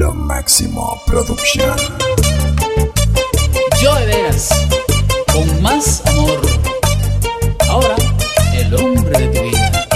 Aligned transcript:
Lo 0.00 0.14
máximo 0.14 0.98
producción. 1.06 1.76
Yo 3.82 3.94
de 3.96 4.06
veras, 4.06 4.48
con 5.30 5.60
más 5.60 6.00
amor. 6.06 6.40
Ahora, 7.68 7.96
el 8.54 8.74
hombre 8.76 9.18
de 9.18 9.28
tu 9.28 9.42
vida. 9.42 9.86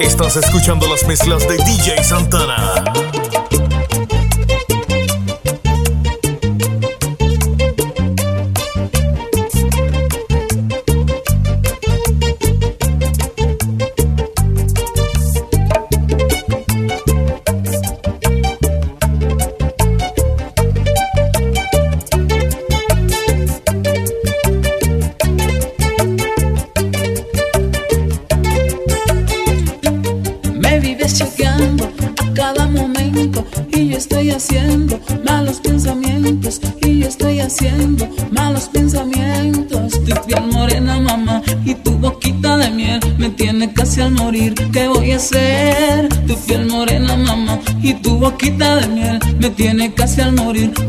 Estás 0.00 0.36
escuchando 0.36 0.88
las 0.88 1.06
mezclas 1.06 1.46
de 1.46 1.58
DJ 1.58 2.02
Santana. 2.04 2.84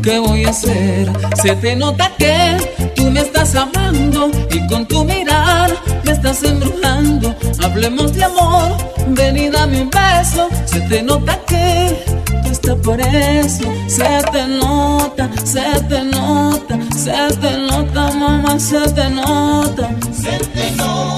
¿qué 0.02 0.18
voy 0.18 0.44
a 0.44 0.50
hacer? 0.50 1.10
Se 1.42 1.54
te 1.56 1.76
nota 1.76 2.10
que 2.18 2.92
tú 2.94 3.10
me 3.10 3.20
estás 3.20 3.54
amando 3.54 4.30
y 4.50 4.66
con 4.66 4.86
tu 4.86 5.04
mirar 5.04 5.70
me 6.04 6.12
estás 6.12 6.42
embrujando. 6.42 7.34
Hablemos 7.62 8.12
de 8.14 8.24
amor, 8.24 8.76
ven 9.08 9.36
y 9.36 9.48
dame 9.48 9.82
un 9.82 9.90
beso. 9.90 10.48
Se 10.66 10.80
te 10.80 11.02
nota 11.02 11.38
que 11.46 12.04
tú 12.42 12.50
estás 12.50 12.76
por 12.76 13.00
eso. 13.00 13.64
Se 13.86 14.22
te 14.32 14.46
nota, 14.46 15.30
se 15.44 15.80
te 15.88 16.04
nota, 16.04 16.78
se 16.96 17.36
te 17.40 17.56
nota, 17.58 18.10
mamá, 18.12 18.58
se 18.58 18.80
te 18.92 19.10
nota. 19.10 19.88
Se 20.12 20.38
te 20.54 20.70
nota. 20.76 21.17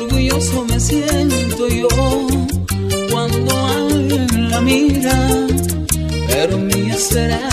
orgulloso 0.00 0.64
me 0.64 0.80
siento 0.80 1.68
yo 1.68 1.88
cuando 3.10 3.58
alguien 3.66 4.50
la 4.50 4.60
mira, 4.60 5.46
pero 6.28 6.58
mía 6.58 6.96
será. 6.96 7.48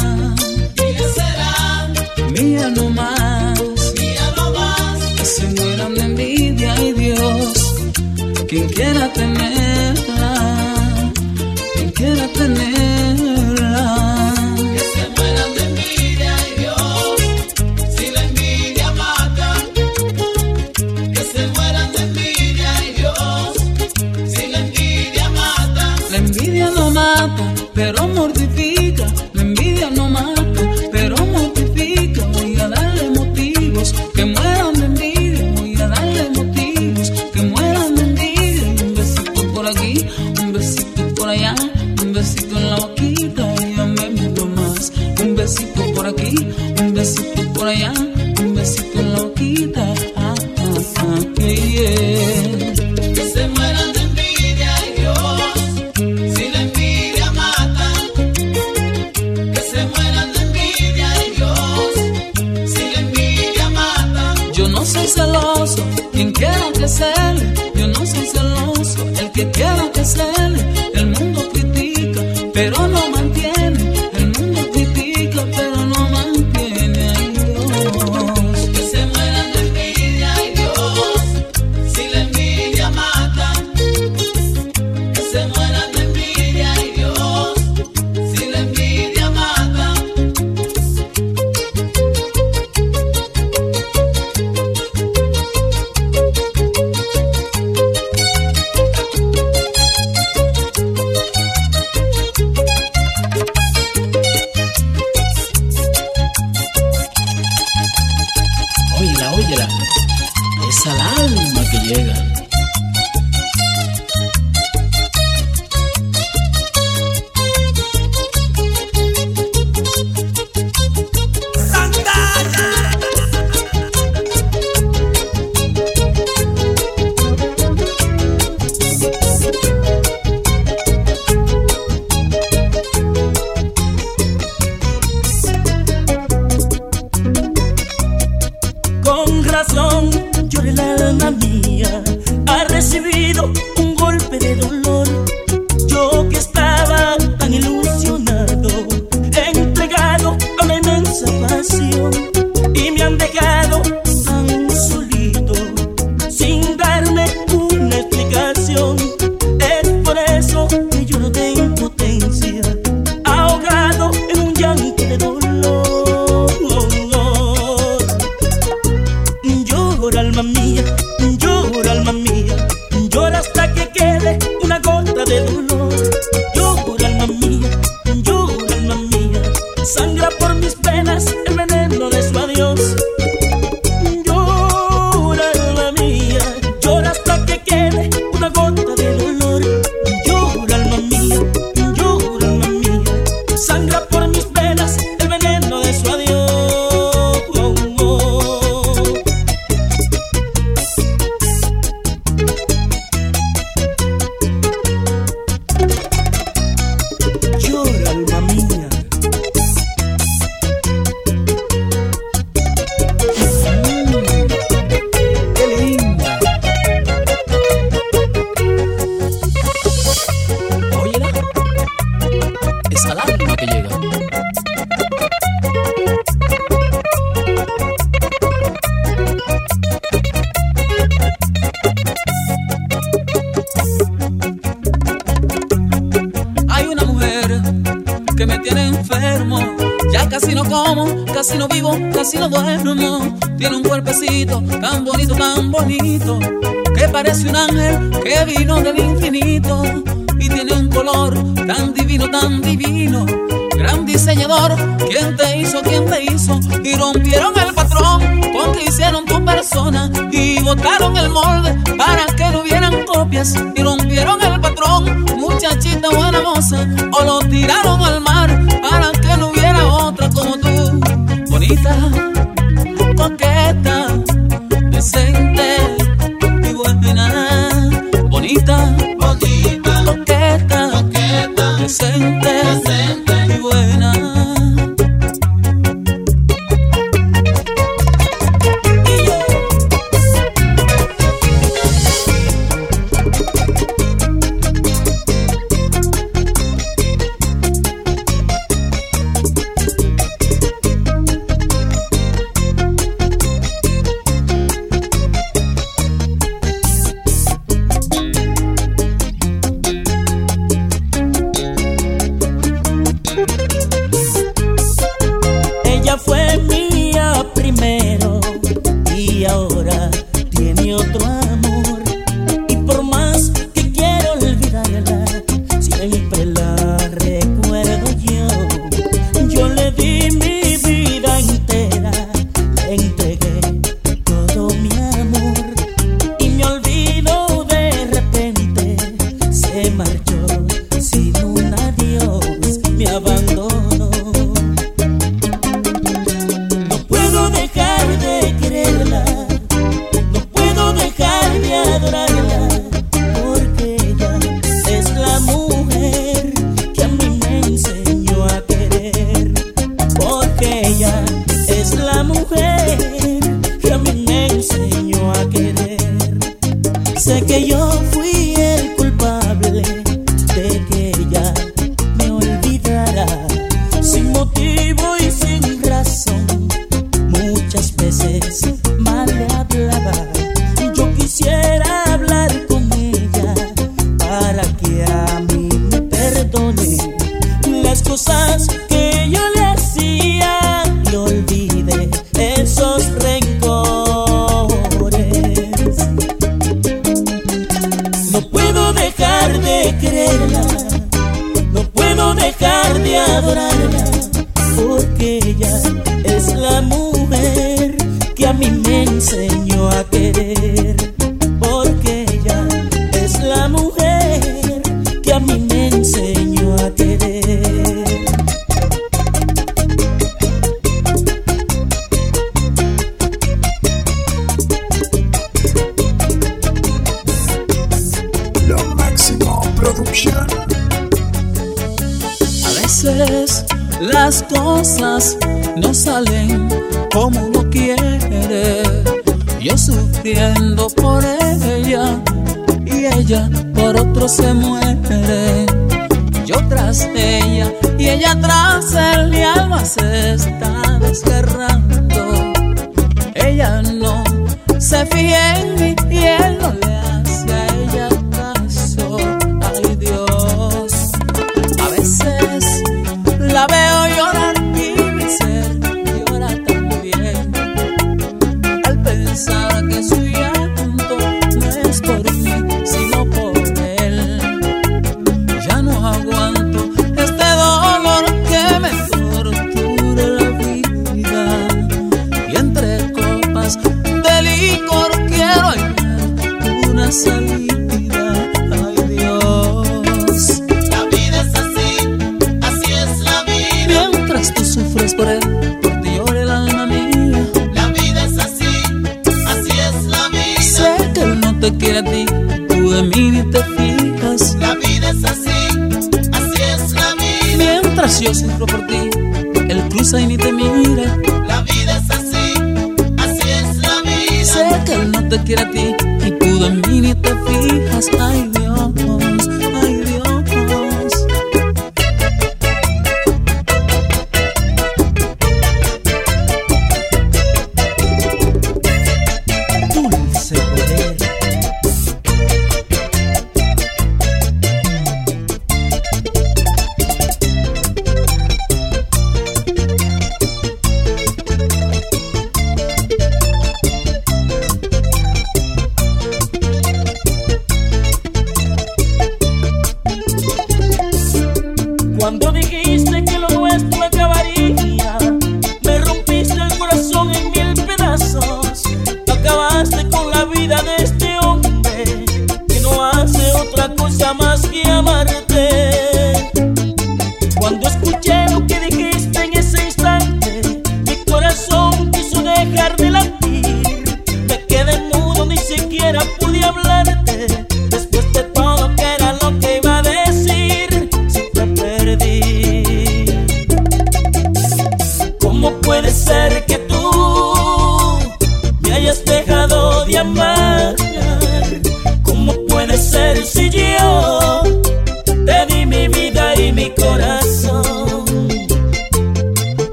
Las 408.47 408.59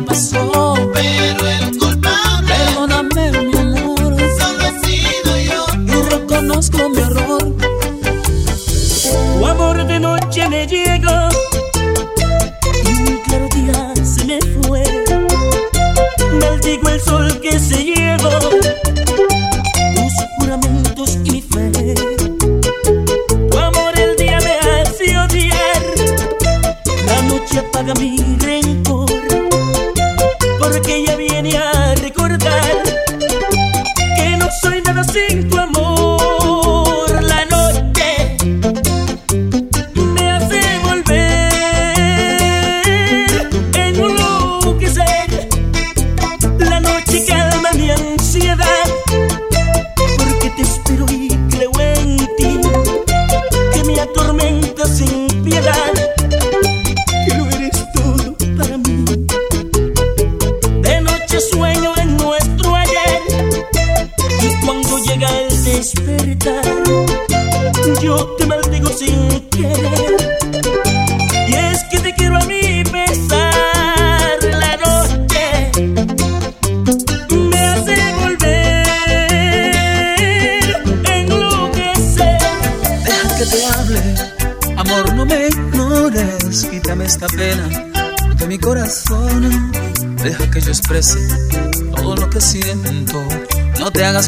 pasó. 0.00 0.76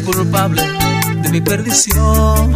culpable 0.01 0.61
de 1.21 1.29
mi 1.29 1.41
perdición. 1.41 2.51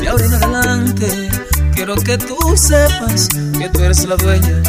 De 0.00 0.08
ahora 0.08 0.24
en 0.24 0.34
adelante 0.34 1.28
quiero 1.74 1.94
que 1.96 2.18
tú 2.18 2.36
sepas 2.56 3.28
que 3.58 3.68
tú 3.68 3.82
eres 3.82 4.06
la 4.06 4.16
dueña 4.16 4.62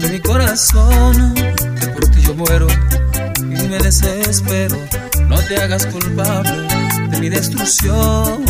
de 0.00 0.08
mi 0.10 0.20
corazón. 0.20 1.34
Que 1.34 1.86
por 1.88 2.06
ti 2.08 2.20
yo 2.22 2.34
muero 2.34 2.66
y 3.40 3.68
me 3.68 3.78
desespero. 3.78 4.76
No 5.28 5.36
te 5.38 5.56
hagas 5.56 5.86
culpable 5.86 6.66
de 7.10 7.18
mi 7.18 7.28
destrucción. 7.28 8.44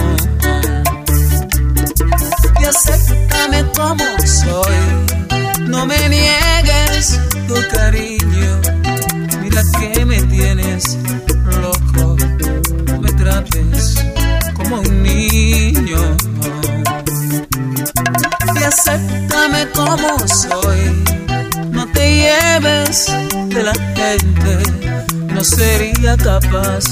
no 25.34 25.44
sería 25.44 26.16
capaz 26.16 26.84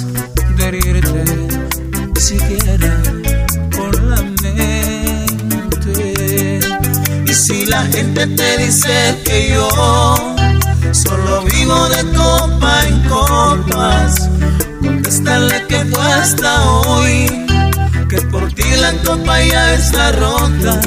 de 0.57 0.69
herirte 0.69 1.25
siquiera 2.19 3.03
por 3.71 4.03
la 4.03 4.23
mente. 4.43 5.95
Y 7.27 7.35
si 7.35 7.67
la 7.67 7.83
gente 7.83 8.27
te 8.27 8.59
dice 8.59 9.19
que 9.25 9.51
yo 9.51 9.69
solo 10.93 11.43
vivo 11.45 11.89
de 11.89 12.03
copa 12.17 12.87
en 12.87 13.03
copas, 13.09 14.29
contéstale 14.81 15.67
que 15.69 15.85
fue 15.85 16.13
hasta 16.13 16.71
hoy, 16.71 17.47
que 18.09 18.21
por 18.23 18.53
ti 18.53 18.65
la 18.81 18.93
copa 19.05 19.43
ya 19.43 19.75
está 19.75 20.13
rota. 20.13 20.81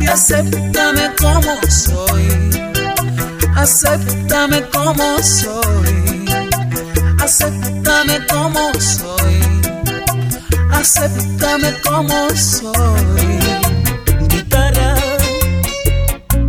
Y 0.00 0.06
acéptame 0.06 1.10
como 1.20 1.54
soy 1.68 2.52
acéptame 3.62 4.62
como 4.72 5.22
soy 5.22 5.61
acéptame 7.22 8.18
como 8.26 8.72
soy, 8.80 9.38
acéptame 10.72 11.72
como 11.84 12.28
soy. 12.34 13.38
Guitarra, 14.28 14.96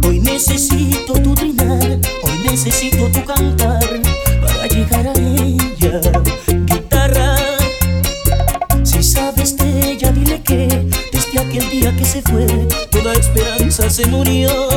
hoy 0.04 0.20
necesito 0.20 1.14
tu 1.14 1.36
trinar, 1.36 2.00
hoy 2.24 2.38
necesito 2.50 3.08
tu 3.12 3.24
cantar 3.24 3.88
para 4.42 4.68
llegar 4.68 5.08
a 5.08 5.14
ella. 5.14 6.02
Guitarra, 6.66 7.36
si 8.84 9.04
sabes 9.04 9.56
de 9.58 9.92
ella, 9.92 10.12
dile 10.12 10.42
que 10.42 10.90
desde 11.12 11.40
aquel 11.40 11.70
día 11.70 11.96
que 11.96 12.06
se 12.06 12.22
fue, 12.24 12.48
toda 12.90 13.14
esperanza 13.14 13.90
se 13.92 14.08
murió. 14.08 14.73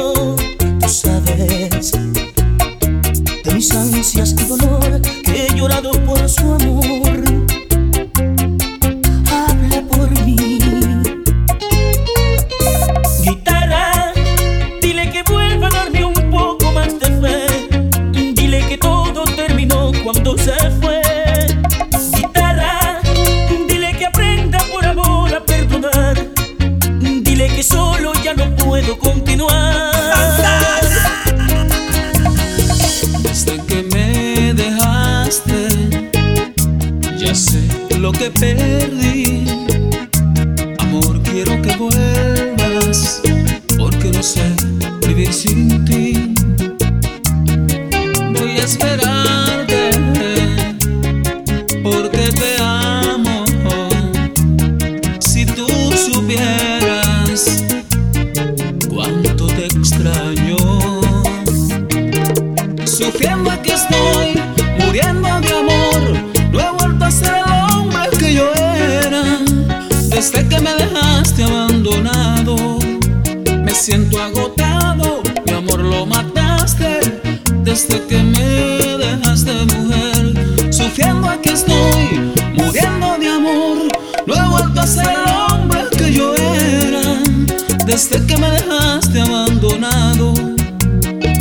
Desde 87.97 88.27
que 88.27 88.37
me 88.37 88.51
dejaste 88.51 89.23
abandonado, 89.23 90.35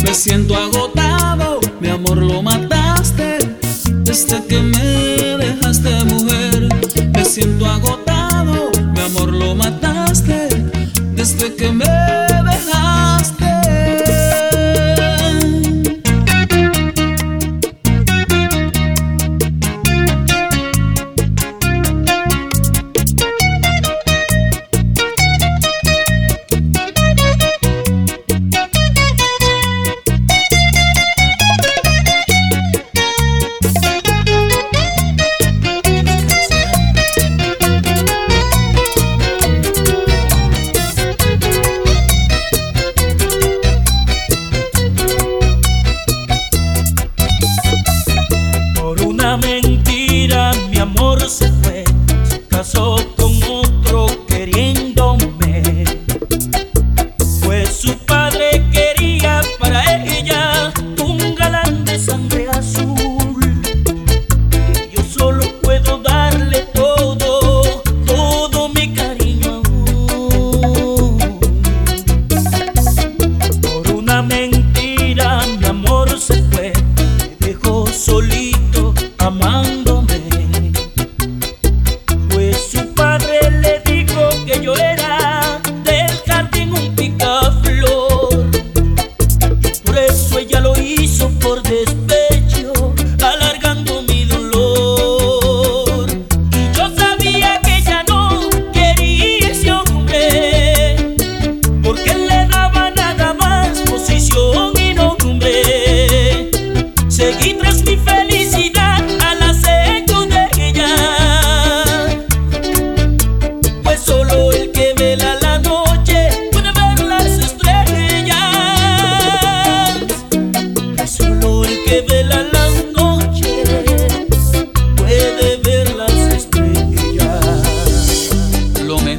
me 0.02 0.14
siento 0.14 0.56
agotado, 0.56 1.60
mi 1.80 1.88
amor 1.90 2.16
lo 2.16 2.40
mataste. 2.40 3.36
Desde 4.04 4.42
que 4.46 4.62
me 4.62 5.36
dejaste 5.36 5.90
mujer, 6.04 6.68
me 7.12 7.24
siento 7.26 7.66
agotado. 7.66 7.95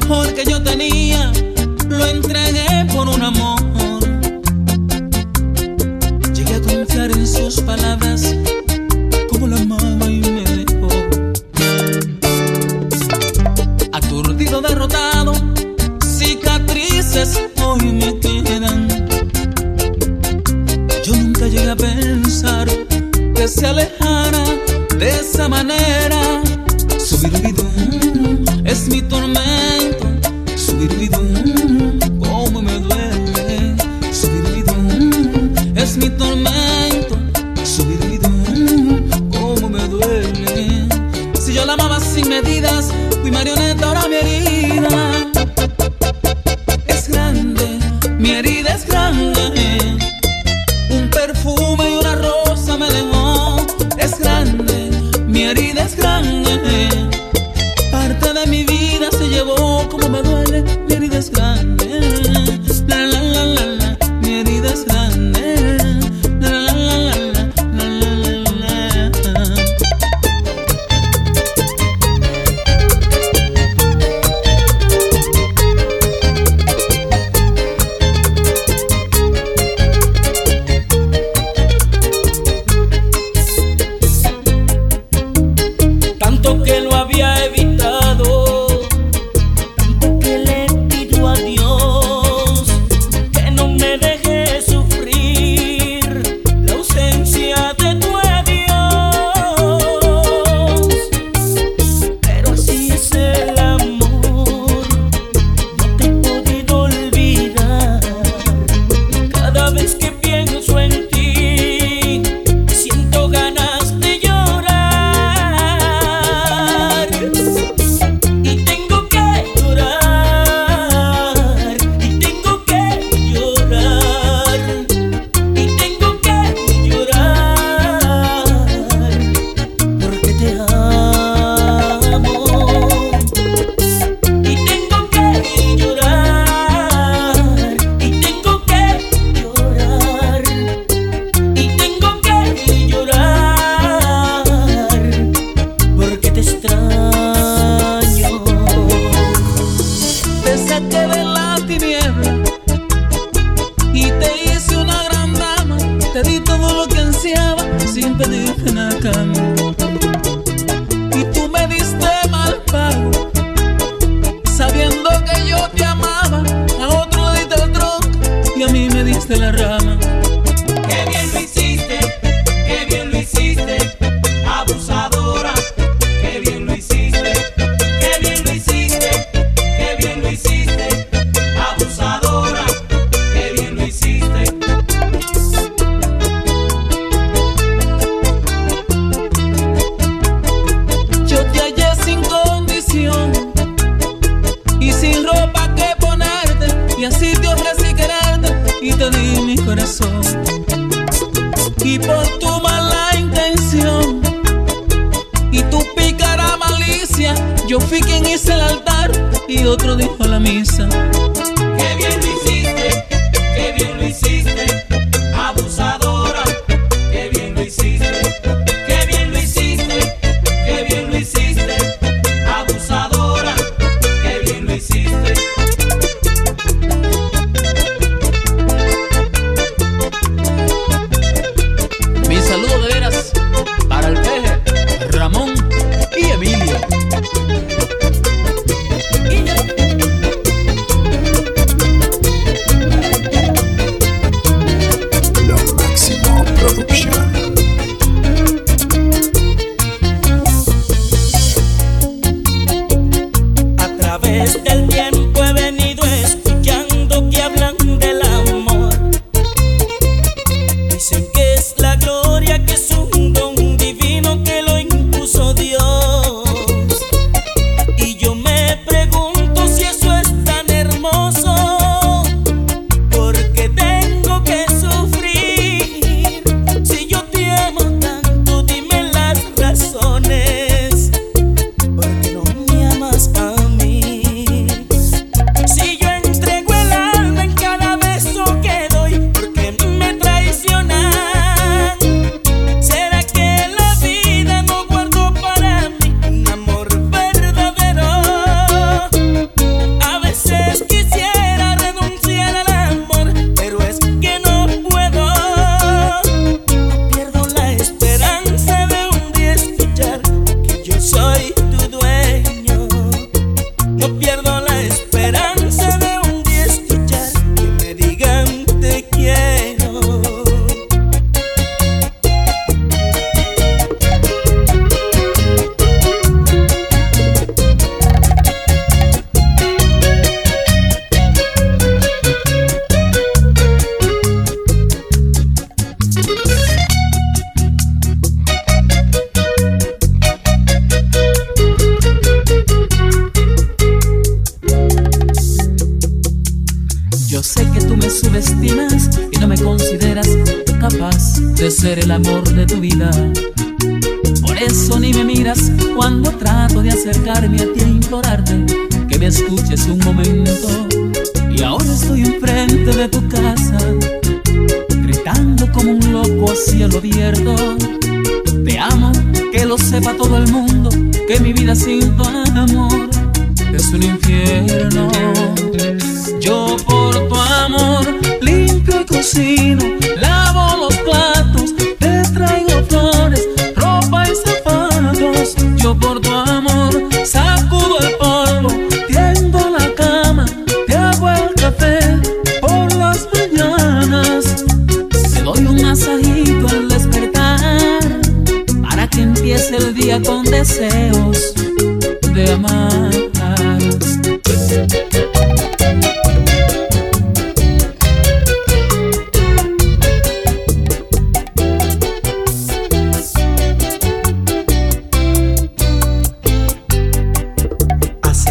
mejor 0.00 0.34
que 0.34 0.44
yo 0.44 0.62
tenía, 0.62 1.32
lo 1.88 2.06
entregué 2.06 2.84
por 2.92 3.08
un 3.08 3.22
amor. 3.22 3.87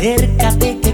acércate 0.07 0.86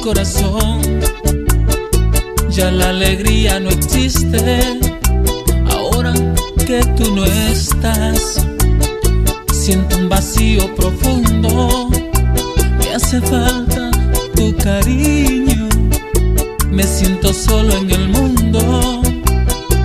corazón. 0.00 0.80
Ya 2.50 2.70
la 2.70 2.90
alegría 2.90 3.60
no 3.60 3.70
existe 3.70 4.78
ahora 5.70 6.14
que 6.66 6.80
tú 6.96 7.14
no 7.14 7.24
estás. 7.24 8.46
Siento 9.52 9.96
un 9.96 10.08
vacío 10.08 10.74
profundo, 10.74 11.90
me 12.78 12.94
hace 12.94 13.20
falta 13.20 13.90
tu 14.34 14.56
cariño. 14.56 15.68
Me 16.70 16.84
siento 16.84 17.32
solo 17.32 17.76
en 17.76 17.90
el 17.90 18.08
mundo, 18.08 19.02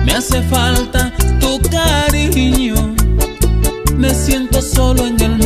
me 0.04 0.12
hace 0.12 0.42
falta 0.42 1.12
tu 1.40 1.60
cariño. 1.70 2.94
Me 3.96 4.14
siento 4.14 4.60
solo 4.60 5.06
en 5.06 5.20
el 5.20 5.30
mundo 5.30 5.41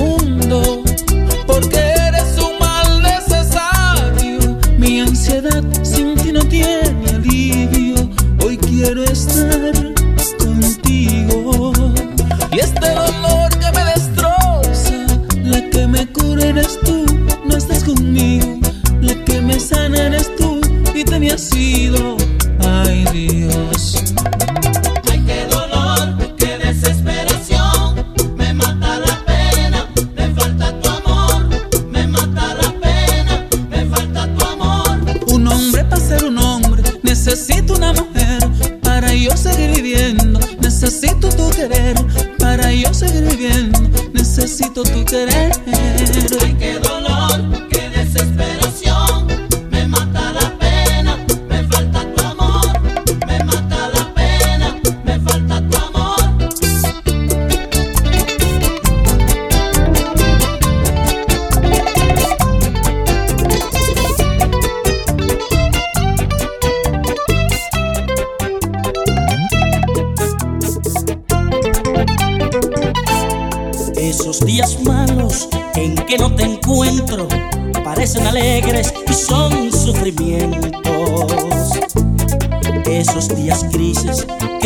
perdido. 21.90 22.25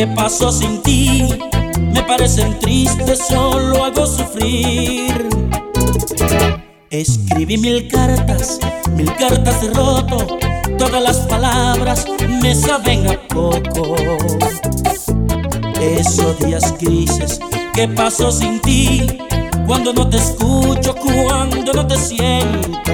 Que 0.00 0.06
paso 0.06 0.50
sin 0.50 0.80
ti 0.80 1.28
me 1.92 2.02
parecen 2.02 2.58
tristes, 2.58 3.18
solo 3.28 3.84
hago 3.84 4.06
sufrir. 4.06 5.28
Escribí 6.88 7.58
mil 7.58 7.86
cartas, 7.86 8.58
mil 8.96 9.14
cartas 9.16 9.60
de 9.60 9.68
roto, 9.74 10.38
todas 10.78 11.02
las 11.02 11.18
palabras 11.26 12.06
me 12.40 12.54
saben 12.54 13.08
a 13.08 13.20
poco. 13.28 13.94
Esos 15.78 16.38
días 16.38 16.74
grises 16.80 17.38
que 17.74 17.86
paso 17.86 18.32
sin 18.32 18.58
ti, 18.62 19.18
cuando 19.66 19.92
no 19.92 20.08
te 20.08 20.16
escucho, 20.16 20.94
cuando 20.94 21.74
no 21.74 21.86
te 21.86 21.96
siento. 21.96 22.92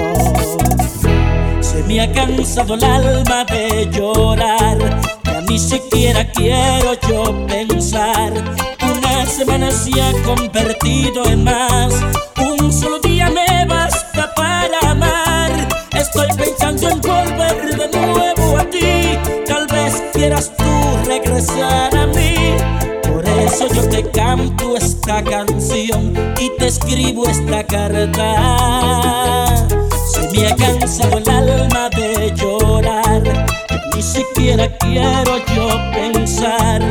Se 1.61 1.83
me 1.83 2.01
ha 2.01 2.11
cansado 2.11 2.73
el 2.73 2.83
alma 2.83 3.45
de 3.45 3.89
llorar, 3.93 4.77
ni 5.57 5.63
siquiera 5.63 6.23
quiero 6.33 6.93
yo 7.09 7.47
pensar. 7.47 8.31
Una 8.31 9.25
semana 9.25 9.71
se 9.71 9.89
ha 9.99 10.13
convertido 10.23 11.25
en 11.25 11.45
más, 11.45 11.95
un 12.37 12.71
solo 12.71 12.99
día 12.99 13.31
me 13.31 13.65
basta 13.65 14.31
para 14.35 14.91
amar. 14.91 15.49
Estoy 15.93 16.27
pensando 16.37 16.89
en 16.89 17.01
volver 17.01 17.75
de 17.75 17.89
nuevo 17.97 18.57
a 18.59 18.69
ti, 18.69 19.17
tal 19.47 19.65
vez 19.65 20.03
quieras 20.13 20.51
tú 20.55 20.63
regresar 21.07 21.97
a 21.97 22.05
mí. 22.05 22.35
Por 23.11 23.27
eso 23.27 23.67
yo 23.73 23.89
te 23.89 24.03
canto 24.11 24.77
esta 24.77 25.23
canción 25.23 26.13
y 26.39 26.51
te 26.59 26.67
escribo 26.67 27.27
esta 27.27 27.65
carta. 27.65 28.27
Se 30.11 30.29
me 30.29 30.49
ha 30.49 30.55
cansado 30.55 31.17
el 31.17 31.27
alma 31.27 31.89
de 31.89 32.31
llorar, 32.35 33.23
siquiera 34.17 34.67
quiero 34.77 35.37
yo 35.55 35.67
pensar. 35.91 36.81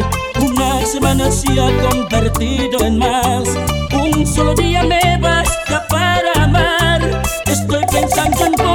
Una 0.41 0.87
semana 0.87 1.31
se 1.31 1.49
ha 1.61 1.70
convertido 1.89 2.85
en 2.85 2.99
más, 2.99 3.49
un 3.93 4.27
solo 4.27 4.55
día 4.55 4.85
me 4.85 5.18
basta 5.20 5.87
para 5.89 6.45
amar. 6.45 7.01
Estoy 7.47 7.85
pensando 7.91 8.47
en 8.47 8.66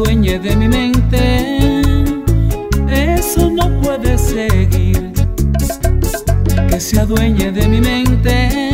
adueñe 0.00 0.38
de 0.38 0.56
mi 0.56 0.68
mente. 0.68 1.82
Eso 2.88 3.50
no 3.50 3.80
puede 3.82 4.16
seguir. 4.16 5.12
Que 6.68 6.80
se 6.80 7.00
adueñe 7.00 7.52
de 7.52 7.68
mi 7.68 7.80
mente. 7.80 8.69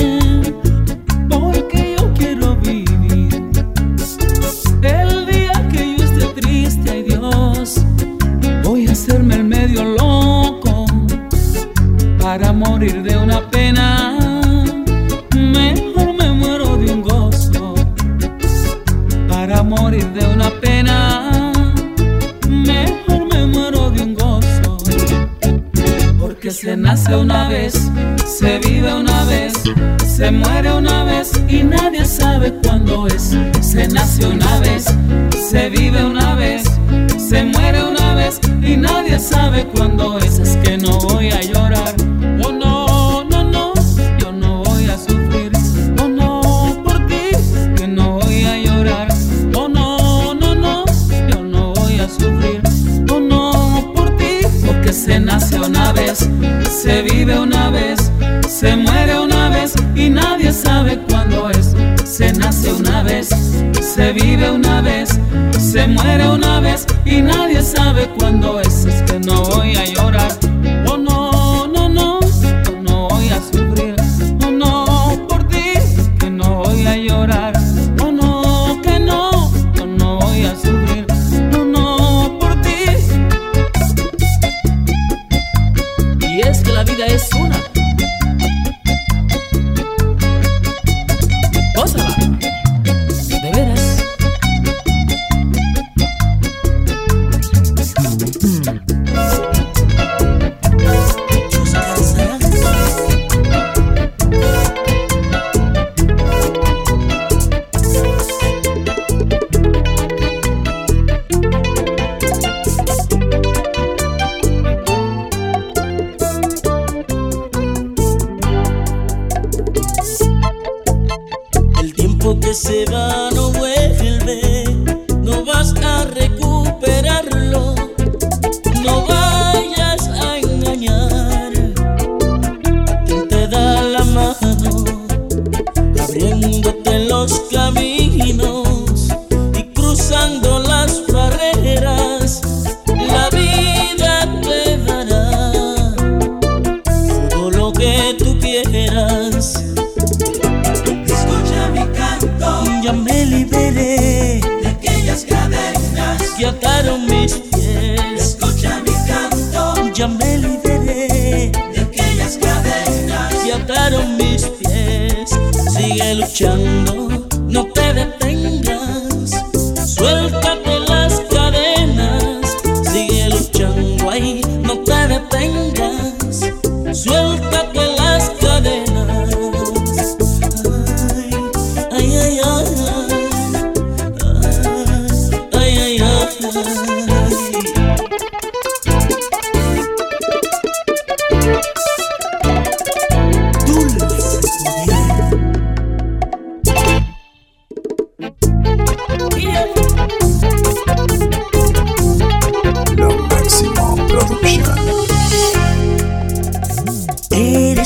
Es. 68.61 68.85
Es 68.87 69.03
que 69.03 69.19
no 69.21 69.43
voy 69.43 69.77
a 69.77 69.85
llorar. 69.85 70.06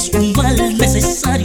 es 0.01 0.15
un 0.15 0.33
necesario. 0.79 1.40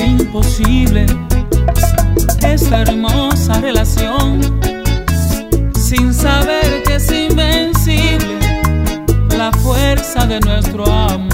imposible 0.00 1.06
esta 2.42 2.82
hermosa 2.82 3.60
relación 3.60 4.40
sin 5.74 6.12
saber 6.12 6.82
que 6.86 6.96
es 6.96 7.10
invencible 7.10 8.38
la 9.36 9.52
fuerza 9.52 10.26
de 10.26 10.40
nuestro 10.40 10.84
amor. 10.86 11.33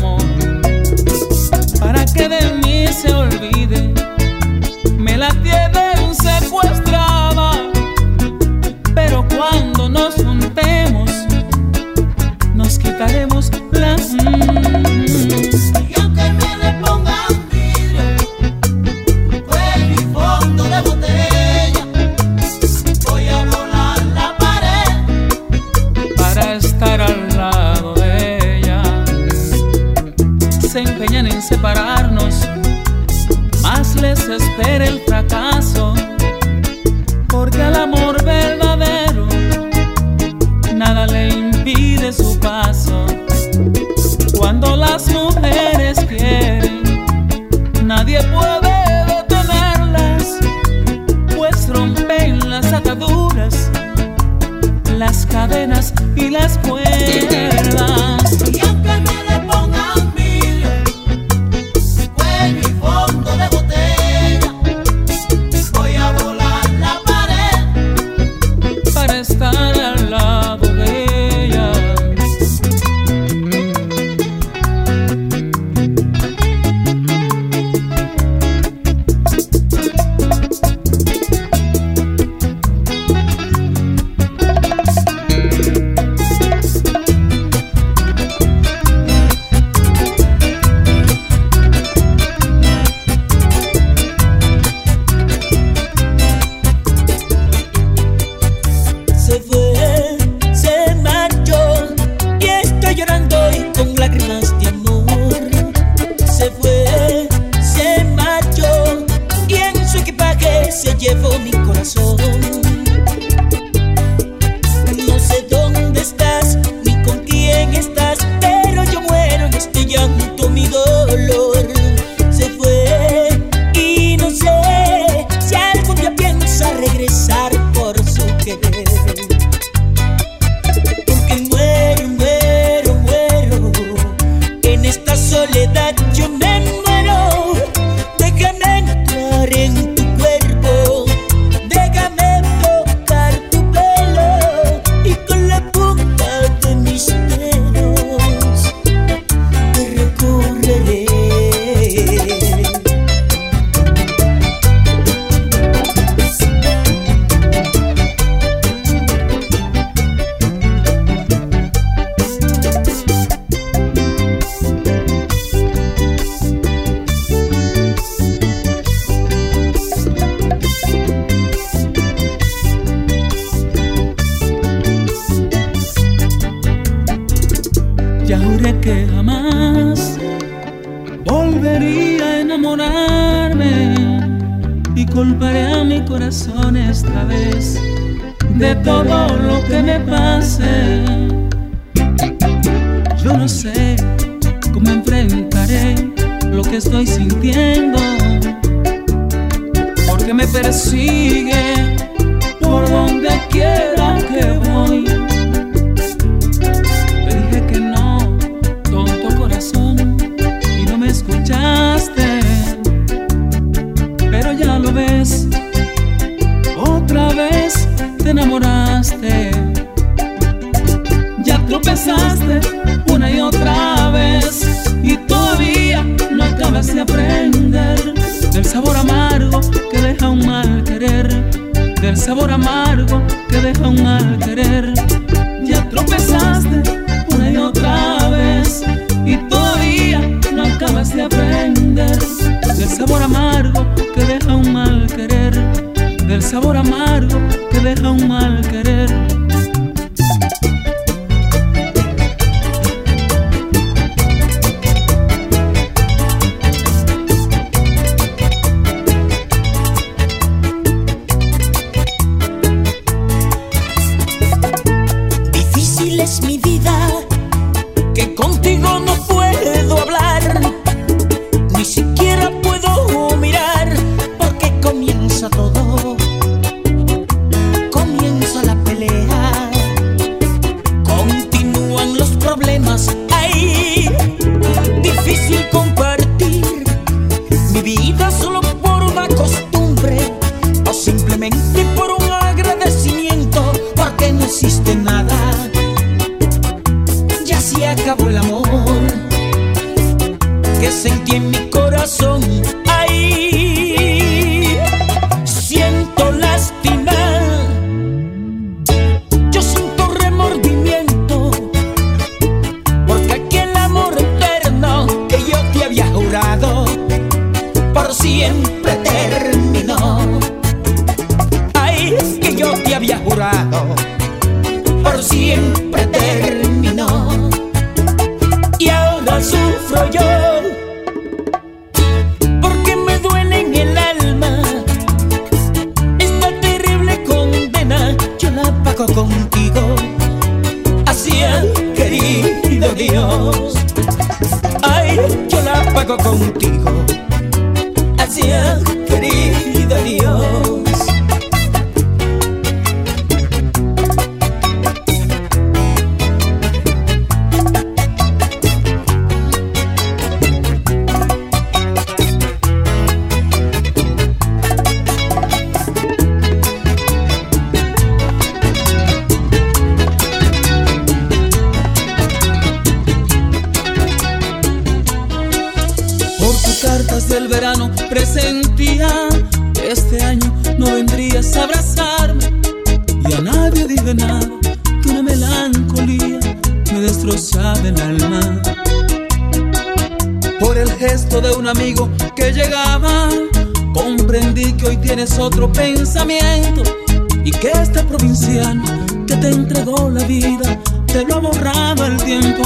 te 399.50 399.56
entregó 399.56 400.08
la 400.10 400.24
vida, 400.26 400.78
te 401.06 401.24
lo 401.24 401.36
ha 401.36 401.40
borrado 401.40 402.06
el 402.06 402.16
tiempo. 402.22 402.62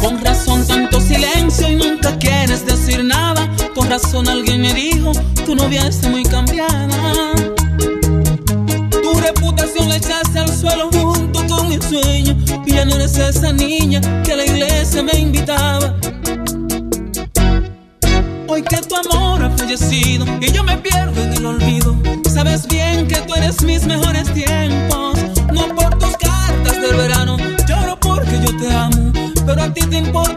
Con 0.00 0.22
razón 0.22 0.66
tanto 0.66 1.00
silencio 1.00 1.70
y 1.70 1.76
nunca 1.76 2.16
quieres 2.18 2.66
decir 2.66 3.02
nada. 3.02 3.48
Con 3.74 3.88
razón 3.88 4.28
alguien 4.28 4.60
me 4.60 4.74
dijo, 4.74 5.12
tu 5.46 5.54
novia 5.54 5.86
está 5.86 6.10
muy 6.10 6.24
cambiada. 6.24 7.32
Tu 8.90 9.20
reputación 9.20 9.88
la 9.88 9.96
echaste 9.96 10.38
al 10.38 10.54
suelo 10.54 10.90
junto 10.92 11.46
con 11.46 11.72
el 11.72 11.82
sueño. 11.82 12.36
Y 12.66 12.72
ya 12.72 12.84
no 12.84 12.96
eres 12.96 13.16
esa 13.16 13.52
niña 13.52 14.00
que 14.24 14.32
a 14.32 14.36
la 14.36 14.44
iglesia 14.44 15.02
me 15.02 15.18
invitaba. 15.18 15.94
Hoy 18.46 18.62
que 18.62 18.76
tu 18.82 18.94
amor 18.94 19.42
ha 19.42 19.50
fallecido 19.56 20.26
y 20.40 20.52
yo 20.52 20.62
me 20.64 20.76
pierdo 20.76 21.22
en 21.22 21.32
el 21.32 21.46
olvido. 21.46 21.96
Sabes 22.32 22.66
bien 22.68 23.08
que 23.08 23.16
tú 23.22 23.34
eres 23.34 23.62
mis 23.62 23.86
mejores 23.86 24.30
tiempos. 24.34 25.15
te 29.96 30.08
importa. 30.08 30.35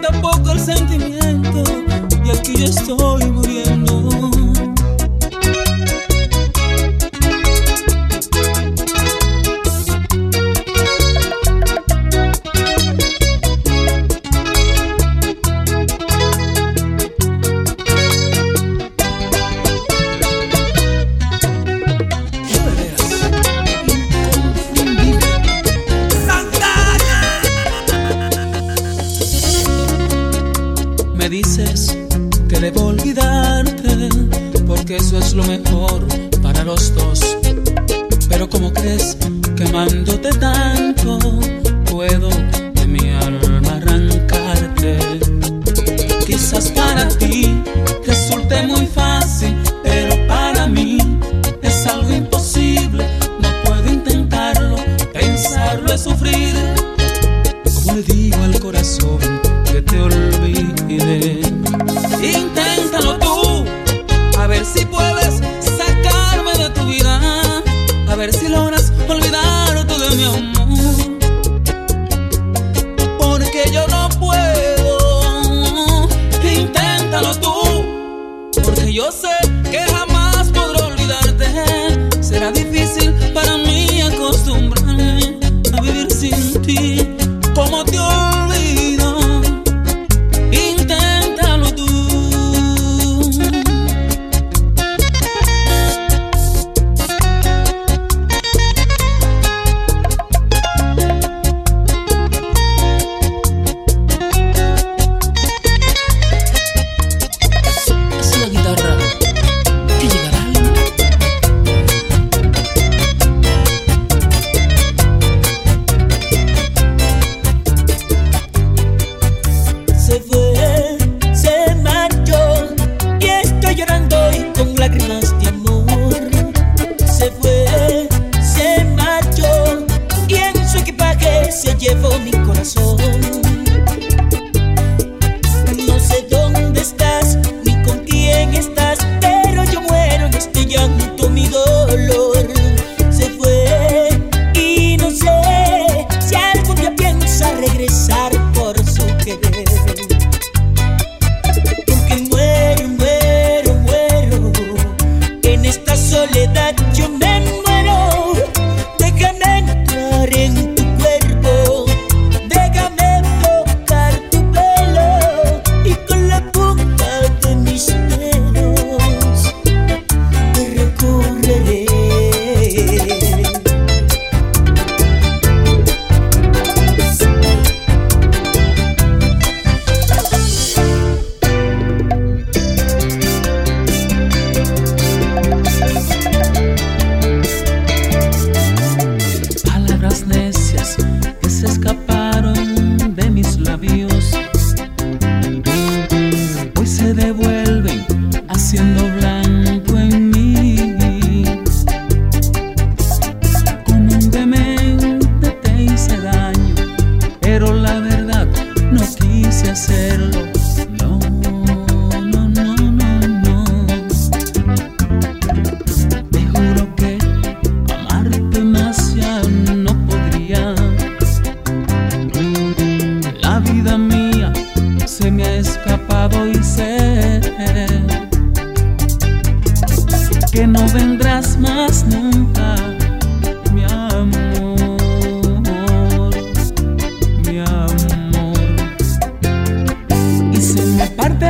Parte 241.07 241.48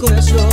corazón, 0.00 0.49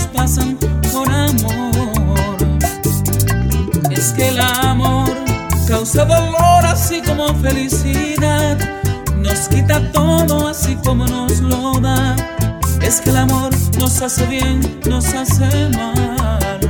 nos 0.00 0.06
pasan 0.08 0.56
por 0.92 1.08
amor. 1.08 2.36
Es 3.90 4.12
que 4.12 4.28
el 4.28 4.40
amor 4.40 5.10
causa 5.68 6.04
dolor 6.04 6.64
así 6.64 7.02
como 7.02 7.34
felicidad. 7.36 8.56
Nos 9.16 9.48
quita 9.48 9.80
todo 9.92 10.48
así 10.48 10.76
como 10.84 11.06
nos 11.06 11.40
lo 11.40 11.80
da. 11.80 12.16
Es 12.80 13.00
que 13.00 13.10
el 13.10 13.18
amor 13.18 13.50
nos 13.78 14.00
hace 14.00 14.24
bien, 14.26 14.60
nos 14.88 15.06
hace 15.14 15.68
mal. 15.70 16.60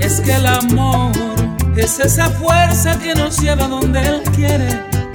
Es 0.00 0.20
que 0.20 0.34
el 0.34 0.46
amor 0.46 1.12
es 1.76 2.00
esa 2.00 2.30
fuerza 2.30 2.98
que 2.98 3.14
nos 3.14 3.38
lleva 3.38 3.68
donde 3.68 4.00
Él 4.00 4.22
quiere 4.34 4.68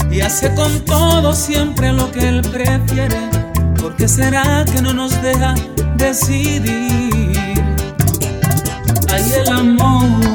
y 0.10 0.22
hace 0.22 0.54
con 0.54 0.86
todo 0.86 1.34
siempre 1.34 1.92
lo 1.92 2.12
que 2.12 2.30
Él 2.30 2.42
prefiere. 2.42 3.18
¿Por 3.80 3.96
qué 3.96 4.08
será 4.08 4.64
que 4.66 4.82
no 4.82 4.94
nos 4.94 5.22
deja 5.22 5.56
decidir. 6.02 7.38
Hay 9.10 9.32
el 9.34 9.50
amor. 9.50 10.31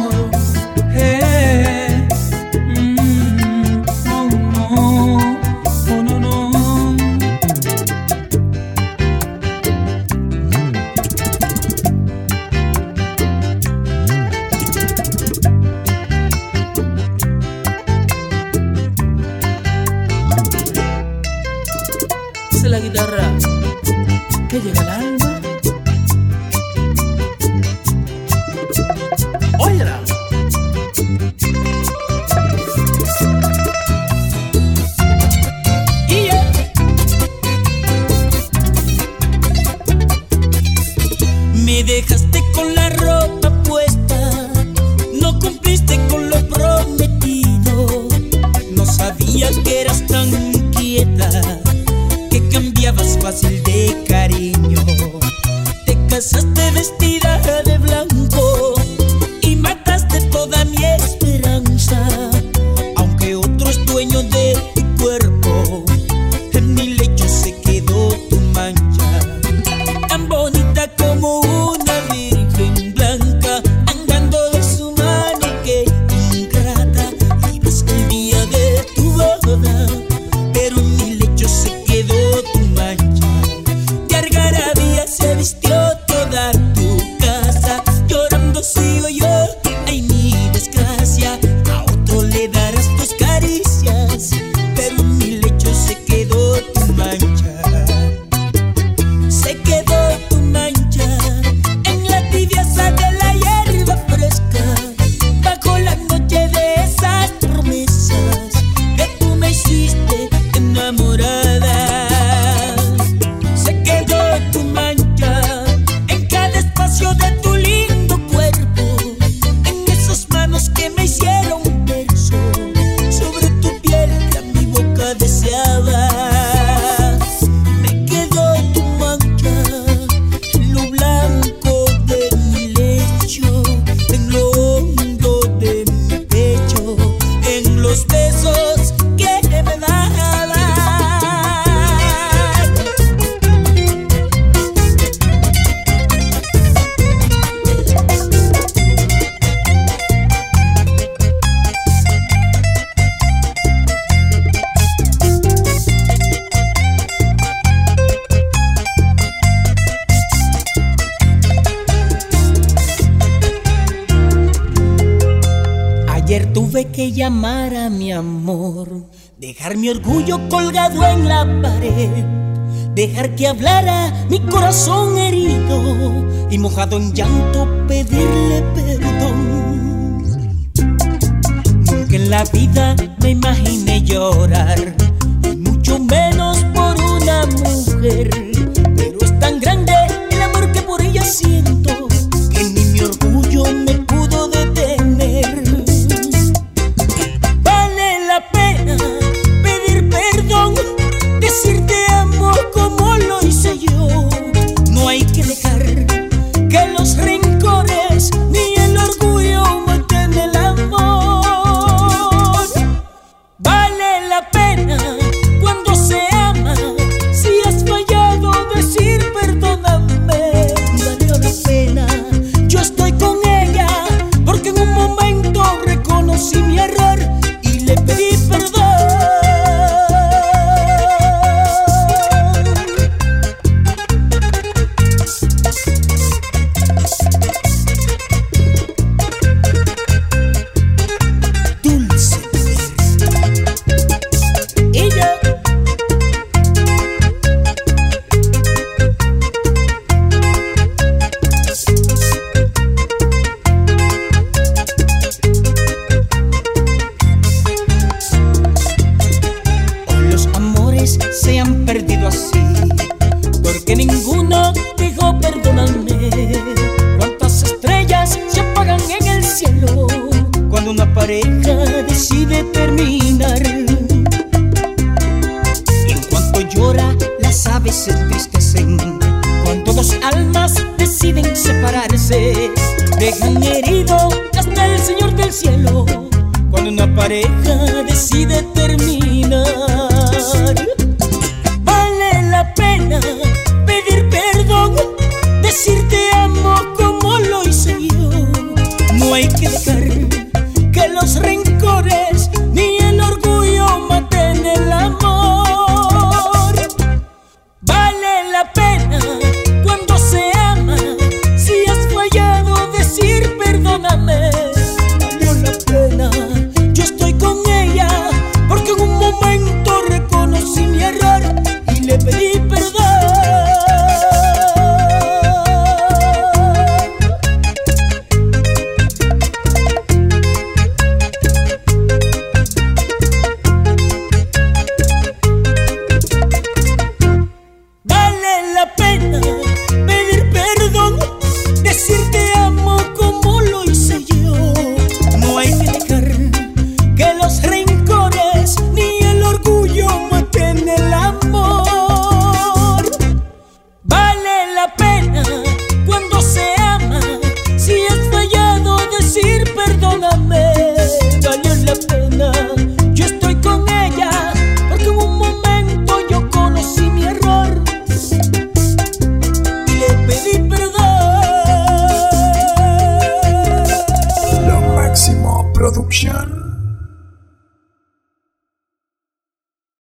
que 173.37 173.47
hablara 173.47 174.13
mi 174.31 174.41
corazón 174.41 175.19
herido 175.19 176.49
y 176.51 176.59
mojado 176.59 176.97
en 176.97 177.13
llanto 177.13 177.69
pedirle 177.87 178.56